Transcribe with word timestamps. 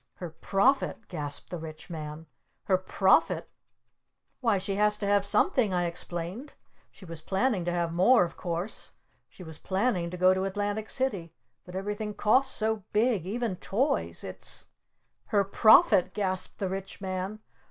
"Her 0.15 0.31
profit?" 0.31 1.07
gasped 1.09 1.51
the 1.51 1.59
Rich 1.59 1.87
Man. 1.91 2.25
"Her 2.63 2.79
Profit?" 2.79 3.47
"Why, 4.39 4.57
she 4.57 4.73
had 4.73 4.93
to 4.93 5.05
have 5.05 5.27
something!" 5.27 5.75
I 5.75 5.85
explained. 5.85 6.55
"She 6.89 7.05
was 7.05 7.21
planning 7.21 7.63
to 7.65 7.71
have 7.71 7.93
more, 7.93 8.23
of 8.23 8.35
course! 8.35 8.93
She 9.29 9.43
was 9.43 9.59
planning 9.59 10.09
to 10.09 10.17
go 10.17 10.33
to 10.33 10.45
Atlantic 10.45 10.89
City! 10.89 11.35
But 11.67 11.75
everything 11.75 12.15
costs 12.15 12.55
so 12.55 12.81
big! 12.93 13.27
Even 13.27 13.57
toys! 13.57 14.23
It's" 14.23 14.69
"Her 15.27 15.43
Profit?" 15.43 16.15
gasped 16.15 16.57
the 16.57 16.67
Rich 16.67 16.99
Man. 16.99 17.37